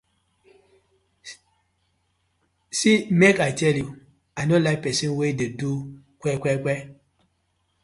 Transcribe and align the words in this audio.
See 2.79 2.95
mek 3.19 3.37
I 3.47 3.51
tell 3.59 3.75
yu, 3.81 3.87
I 4.39 4.41
no 4.49 4.55
like 4.65 4.81
pesin 4.83 5.11
wey 5.19 5.31
de 5.39 5.47
do 5.59 5.71
kwe 6.19 6.31
kwe 6.41 6.53
kwe. 6.63 6.75